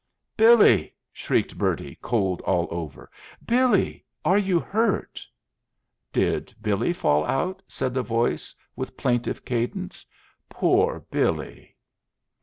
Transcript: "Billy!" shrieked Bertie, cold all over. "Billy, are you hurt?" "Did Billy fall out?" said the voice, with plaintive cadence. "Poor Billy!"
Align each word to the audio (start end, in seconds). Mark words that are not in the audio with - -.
"Billy!" 0.35 0.95
shrieked 1.13 1.59
Bertie, 1.59 1.93
cold 2.01 2.41
all 2.41 2.67
over. 2.71 3.11
"Billy, 3.45 4.03
are 4.25 4.39
you 4.39 4.59
hurt?" 4.59 5.23
"Did 6.11 6.51
Billy 6.59 6.91
fall 6.91 7.23
out?" 7.25 7.61
said 7.67 7.93
the 7.93 8.01
voice, 8.01 8.55
with 8.75 8.97
plaintive 8.97 9.45
cadence. 9.45 10.03
"Poor 10.49 11.01
Billy!" 11.11 11.75